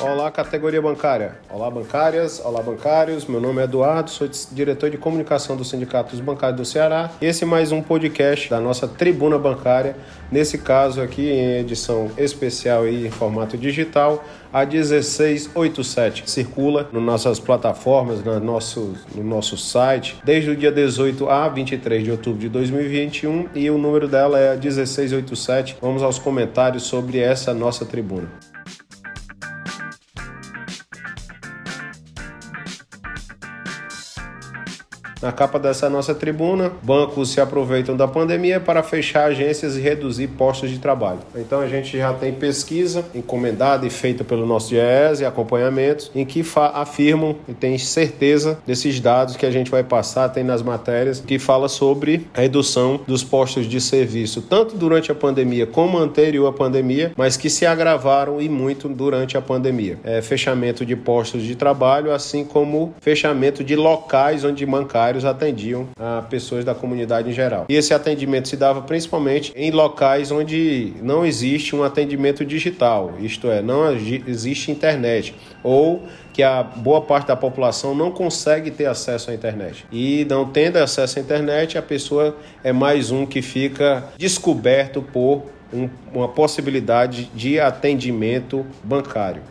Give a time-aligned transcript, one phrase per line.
[0.00, 1.38] Olá, categoria bancária.
[1.50, 2.40] Olá, bancárias.
[2.44, 3.26] Olá, bancários.
[3.26, 7.10] Meu nome é Eduardo, sou diretor de comunicação do Sindicato dos Bancários do Ceará.
[7.20, 9.96] Esse é mais um podcast da nossa Tribuna Bancária.
[10.30, 14.22] Nesse caso aqui, em edição especial e em formato digital,
[14.52, 21.28] a 1687 circula nas nossas plataformas, no nosso, no nosso site, desde o dia 18
[21.28, 25.76] a 23 de outubro de 2021 e o número dela é a 1687.
[25.80, 28.28] Vamos aos comentários sobre essa nossa tribuna.
[35.20, 40.28] Na capa dessa nossa tribuna, bancos se aproveitam da pandemia para fechar agências e reduzir
[40.28, 41.18] postos de trabalho.
[41.34, 46.24] Então a gente já tem pesquisa encomendada e feita pelo nosso GES e acompanhamentos em
[46.24, 51.20] que afirmam e tem certeza desses dados que a gente vai passar, tem nas matérias,
[51.20, 56.46] que fala sobre a redução dos postos de serviço, tanto durante a pandemia como anterior
[56.46, 59.98] à pandemia, mas que se agravaram e muito durante a pandemia.
[60.04, 64.64] É, fechamento de postos de trabalho, assim como fechamento de locais onde
[65.24, 67.66] atendiam a pessoas da comunidade em geral.
[67.68, 73.50] E esse atendimento se dava principalmente em locais onde não existe um atendimento digital, isto
[73.50, 79.30] é, não existe internet ou que a boa parte da população não consegue ter acesso
[79.30, 79.84] à internet.
[79.90, 85.42] E não tendo acesso à internet, a pessoa é mais um que fica descoberto por
[85.72, 89.42] um, uma possibilidade de atendimento bancário.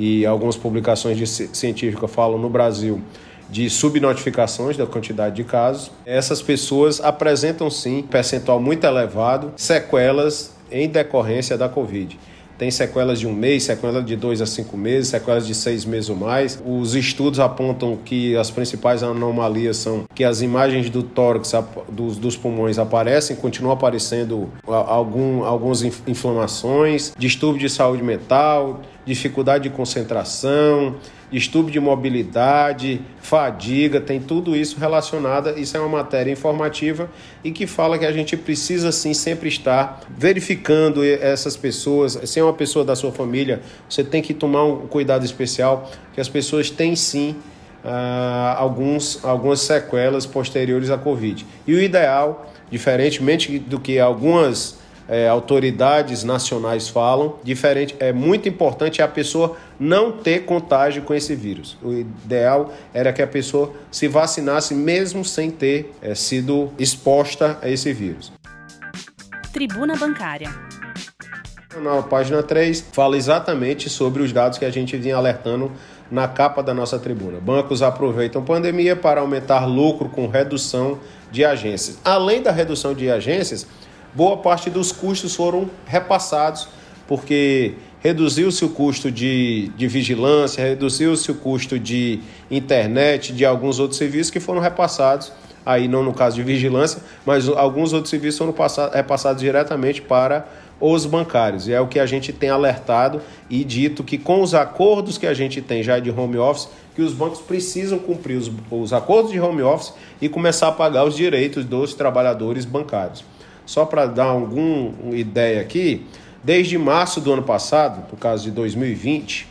[0.00, 3.02] e algumas publicações de científicas falam no Brasil
[3.50, 5.90] de subnotificações da quantidade de casos.
[6.06, 12.18] Essas pessoas apresentam sim percentual muito elevado, sequelas em decorrência da Covid.
[12.60, 16.10] Tem sequelas de um mês, sequelas de dois a cinco meses, sequelas de seis meses
[16.10, 16.62] ou mais.
[16.62, 21.54] Os estudos apontam que as principais anomalias são que as imagens do tórax,
[21.88, 29.70] dos, dos pulmões aparecem, continuam aparecendo algum, algumas inflamações, distúrbio de saúde mental, dificuldade de
[29.70, 30.96] concentração,
[31.30, 35.58] distúrbio de mobilidade, fadiga, tem tudo isso relacionado.
[35.58, 37.08] Isso é uma matéria informativa
[37.44, 42.18] e que fala que a gente precisa sim sempre estar verificando essas pessoas.
[42.24, 46.20] Se é uma pessoa da sua família, você tem que tomar um cuidado especial, que
[46.20, 47.36] as pessoas têm sim
[47.82, 51.46] Uh, alguns, algumas sequelas posteriores à Covid.
[51.66, 54.78] E o ideal, diferentemente do que algumas
[55.10, 61.34] é, autoridades nacionais falam, diferente, é muito importante a pessoa não ter contágio com esse
[61.34, 61.76] vírus.
[61.82, 67.68] O ideal era que a pessoa se vacinasse mesmo sem ter é, sido exposta a
[67.68, 68.32] esse vírus.
[69.52, 70.48] Tribuna Bancária.
[71.82, 75.72] Na página 3, fala exatamente sobre os dados que a gente vinha alertando
[76.08, 77.40] na capa da nossa tribuna.
[77.40, 80.98] Bancos aproveitam pandemia para aumentar lucro com redução
[81.30, 81.98] de agências.
[82.04, 83.66] Além da redução de agências,
[84.14, 86.68] boa parte dos custos foram repassados,
[87.06, 92.20] porque reduziu-se o custo de, de vigilância, reduziu-se o custo de
[92.50, 95.32] internet, de alguns outros serviços que foram repassados
[95.64, 100.00] aí não no caso de vigilância, mas alguns outros serviços são passados, é passados diretamente
[100.00, 100.46] para
[100.80, 101.68] os bancários.
[101.68, 105.26] E é o que a gente tem alertado e dito que com os acordos que
[105.26, 109.30] a gente tem já de home office, que os bancos precisam cumprir os, os acordos
[109.30, 113.24] de home office e começar a pagar os direitos dos trabalhadores bancários.
[113.70, 116.04] Só para dar alguma ideia aqui,
[116.42, 119.46] desde março do ano passado, no caso de 2020,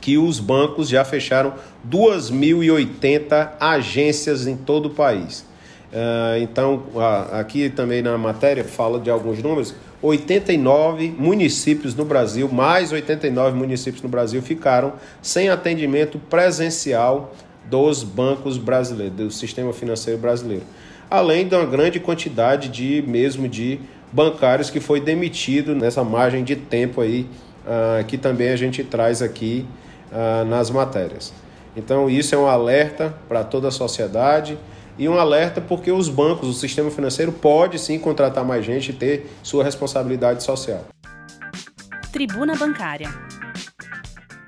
[0.00, 1.52] que os bancos já fecharam
[1.86, 5.40] 2.080 agências em todo o país.
[5.92, 6.84] Uh, então,
[7.32, 9.74] aqui também na matéria fala de alguns números.
[10.00, 17.34] 89 municípios no Brasil, mais 89 municípios no Brasil, ficaram sem atendimento presencial
[17.68, 20.64] dos bancos brasileiros, do sistema financeiro brasileiro.
[21.14, 23.78] Além de uma grande quantidade de mesmo de
[24.10, 27.28] bancários que foi demitido nessa margem de tempo aí,
[27.64, 29.64] uh, que também a gente traz aqui
[30.10, 31.32] uh, nas matérias.
[31.76, 34.58] Então, isso é um alerta para toda a sociedade
[34.98, 38.92] e um alerta porque os bancos, o sistema financeiro pode sim contratar mais gente e
[38.92, 40.84] ter sua responsabilidade social.
[42.10, 43.14] Tribuna Bancária.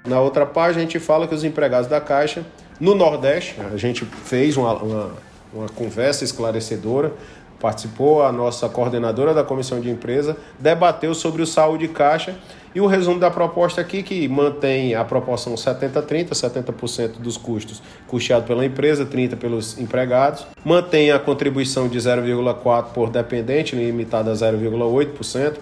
[0.04, 2.44] Na outra página, a gente fala que os empregados da Caixa,
[2.80, 5.12] no Nordeste, a gente fez uma, uma,
[5.56, 7.12] uma conversa esclarecedora
[7.60, 12.36] participou a nossa coordenadora da comissão de empresa, debateu sobre o saúde caixa
[12.74, 18.44] e o resumo da proposta aqui que mantém a proporção 70-30, 70%, dos custos custeado
[18.44, 25.54] pela empresa, 30% pelos empregados, mantém a contribuição de 0,4% por dependente, limitada a 0,8%,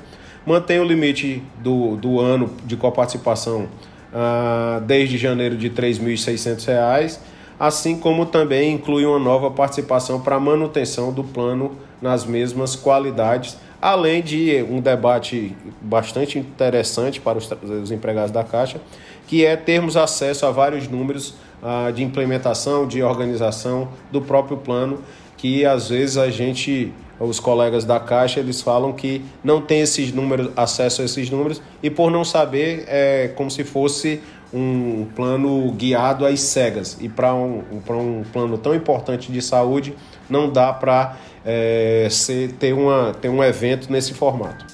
[0.44, 3.69] mantém o limite do, do ano de coparticipação
[4.12, 7.19] ah, desde janeiro de R$ 3.600,
[7.59, 14.23] assim como também inclui uma nova participação para manutenção do plano nas mesmas qualidades, além
[14.23, 17.51] de um debate bastante interessante para os,
[17.83, 18.81] os empregados da Caixa,
[19.27, 25.01] que é termos acesso a vários números uh, de implementação, de organização do próprio plano,
[25.37, 30.12] que às vezes a gente, os colegas da Caixa, eles falam que não tem esses
[30.12, 34.21] números, acesso a esses números, e por não saber, é como se fosse
[34.52, 36.96] um plano guiado às cegas.
[37.00, 39.94] E para um, um plano tão importante de saúde,
[40.29, 44.64] não dá para é, ser, ter, uma, ter um evento nesse formato.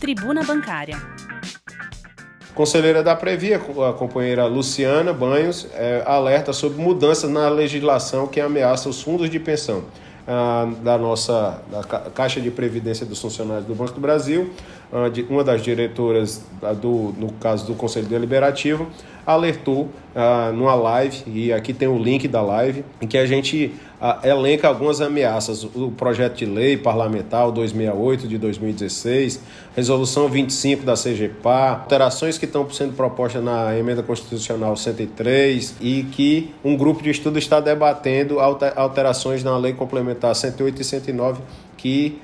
[0.00, 1.00] Tribuna Bancária.
[2.54, 3.58] Conselheira da Previ, a
[3.94, 9.84] companheira Luciana Banhos, é, alerta sobre mudanças na legislação que ameaça os fundos de pensão
[10.82, 14.50] da nossa da Caixa de Previdência dos Funcionários do Banco do Brasil,
[14.92, 16.44] ah, uma das diretoras,
[16.80, 18.86] do, no caso do Conselho Deliberativo,
[19.26, 23.74] alertou ah, numa live, e aqui tem o link da live, em que a gente
[23.91, 23.91] ah,
[24.24, 25.62] elenca algumas ameaças.
[25.62, 29.40] O projeto de lei parlamentar 268 de 2016,
[29.76, 36.52] resolução 25 da CGPA, alterações que estão sendo propostas na emenda constitucional 103 e que
[36.64, 41.42] um grupo de estudo está debatendo alterações na lei complementar 108 e 109
[41.76, 42.20] que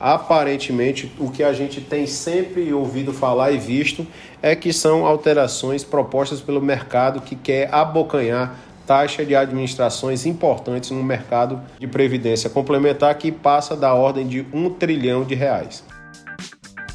[0.00, 4.06] aparentemente o que a gente tem sempre ouvido falar e visto
[4.40, 8.58] é que são alterações propostas pelo mercado que quer abocanhar
[8.90, 14.68] taxa de administrações importantes no mercado de previdência complementar que passa da ordem de um
[14.68, 15.84] trilhão de reais.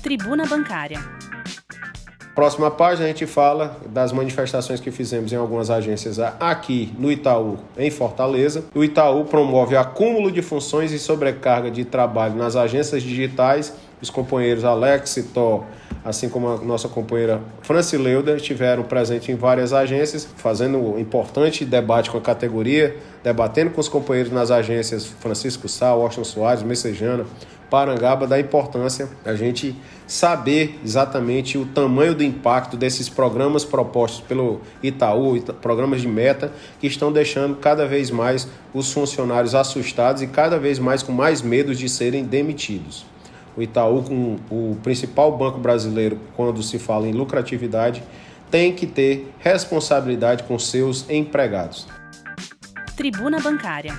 [0.04, 1.00] Tribuna Bancária.
[2.36, 7.60] Próxima página a gente fala das manifestações que fizemos em algumas agências aqui no Itaú,
[7.78, 8.66] em Fortaleza.
[8.76, 13.74] O Itaú promove acúmulo de funções e sobrecarga de trabalho nas agências digitais.
[14.02, 15.64] Os companheiros Alex e Tó,
[16.06, 22.12] assim como a nossa companheira Francileuda, estiveram presentes em várias agências, fazendo um importante debate
[22.12, 27.26] com a categoria, debatendo com os companheiros nas agências Francisco Sá, Washington Soares, Messejana,
[27.68, 34.62] Parangaba da importância da gente saber exatamente o tamanho do impacto desses programas propostos pelo
[34.84, 40.60] Itaú, programas de meta, que estão deixando cada vez mais os funcionários assustados e cada
[40.60, 43.04] vez mais com mais medo de serem demitidos.
[43.56, 48.04] O Itaú, com o principal banco brasileiro, quando se fala em lucratividade,
[48.52, 51.88] tem que ter responsabilidade com seus empregados.
[52.96, 53.94] Tribuna Bancária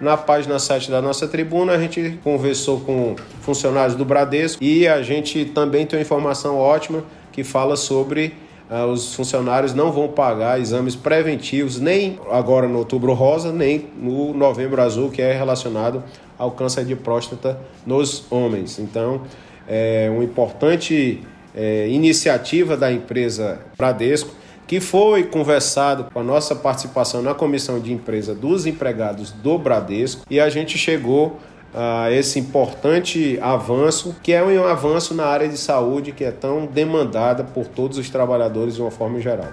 [0.00, 5.02] na página 7 da nossa tribuna, a gente conversou com funcionários do Bradesco e a
[5.02, 8.34] gente também tem uma informação ótima que fala sobre
[8.70, 14.32] uh, os funcionários não vão pagar exames preventivos, nem agora no outubro rosa, nem no
[14.32, 16.02] novembro azul, que é relacionado
[16.40, 18.78] ao câncer de próstata nos homens.
[18.78, 19.22] Então,
[19.68, 21.20] é uma importante
[21.54, 24.34] é, iniciativa da empresa Bradesco
[24.66, 30.24] que foi conversado com a nossa participação na comissão de empresa dos empregados do Bradesco
[30.30, 31.38] e a gente chegou
[31.74, 36.66] a esse importante avanço, que é um avanço na área de saúde que é tão
[36.66, 39.48] demandada por todos os trabalhadores de uma forma geral.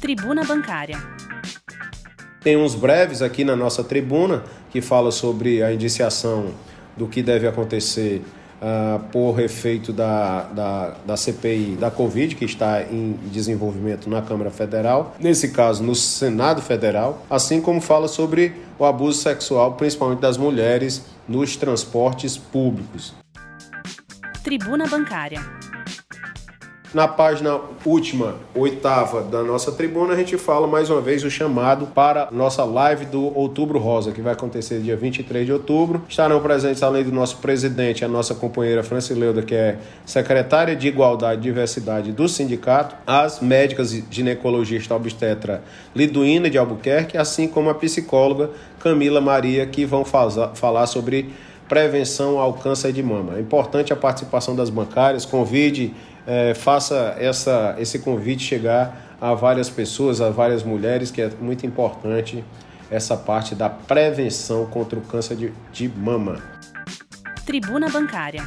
[0.00, 0.98] Tribuna Bancária.
[2.42, 6.54] Tem uns breves aqui na nossa tribuna que fala sobre a indiciação
[6.96, 8.22] do que deve acontecer
[8.62, 14.50] uh, por efeito da, da, da CPI da Covid, que está em desenvolvimento na Câmara
[14.50, 20.38] Federal, nesse caso no Senado Federal, assim como fala sobre o abuso sexual, principalmente das
[20.38, 23.12] mulheres, nos transportes públicos.
[24.42, 25.40] Tribuna Bancária.
[26.92, 31.86] Na página última, oitava da nossa tribuna, a gente fala mais uma vez o chamado
[31.86, 36.02] para nossa live do Outubro Rosa, que vai acontecer dia 23 de outubro.
[36.08, 41.40] Estarão presentes, além do nosso presidente, a nossa companheira Francileuda, que é secretária de Igualdade
[41.40, 45.62] e Diversidade do sindicato, as médicas ginecologista obstetra
[45.94, 51.30] Liduína de Albuquerque, assim como a psicóloga Camila Maria, que vão falar sobre
[51.68, 53.36] prevenção ao câncer de mama.
[53.36, 55.94] É importante a participação das bancárias, convide
[56.26, 61.66] é, faça essa, esse convite chegar a várias pessoas, a várias mulheres, que é muito
[61.66, 62.44] importante
[62.90, 66.42] essa parte da prevenção contra o câncer de, de mama.
[67.44, 68.42] Tribuna Bancária.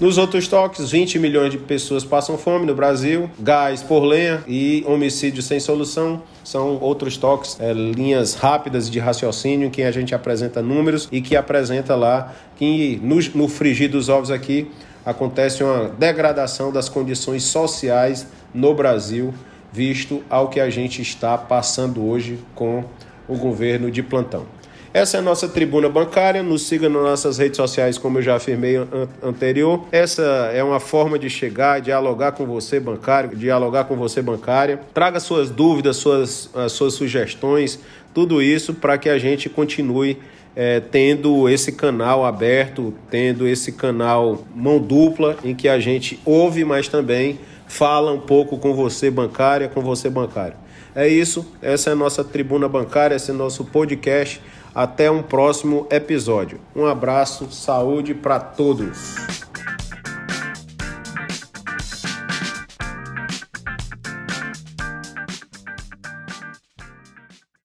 [0.00, 4.84] Nos outros toques, 20 milhões de pessoas passam fome no Brasil, gás por lenha e
[4.88, 6.20] homicídio sem solução.
[6.42, 11.36] São outros toques, é, linhas rápidas de raciocínio que a gente apresenta números e que
[11.36, 14.68] apresenta lá que no, no frigir dos ovos aqui
[15.04, 19.34] acontece uma degradação das condições sociais no Brasil,
[19.72, 22.84] visto ao que a gente está passando hoje com
[23.28, 24.46] o governo de plantão.
[24.94, 26.40] Essa é a nossa tribuna bancária.
[26.40, 29.84] Nos siga nas nossas redes sociais, como eu já afirmei an anterior.
[29.90, 30.22] Essa
[30.54, 34.78] é uma forma de chegar, dialogar com você, bancário, dialogar com você, bancária.
[34.94, 37.80] Traga suas dúvidas, suas, suas sugestões,
[38.14, 40.16] tudo isso para que a gente continue
[40.56, 46.64] é, tendo esse canal aberto, tendo esse canal mão dupla, em que a gente ouve,
[46.64, 50.56] mas também fala um pouco com você, bancária, com você, bancário.
[50.94, 54.40] É isso, essa é a nossa tribuna bancária, esse é o nosso podcast.
[54.72, 56.60] Até um próximo episódio.
[56.74, 59.43] Um abraço, saúde para todos.